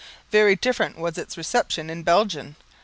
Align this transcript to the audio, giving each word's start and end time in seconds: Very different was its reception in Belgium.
Very 0.31 0.55
different 0.55 0.97
was 0.97 1.19
its 1.19 1.37
reception 1.37 1.87
in 1.87 2.01
Belgium. 2.01 2.55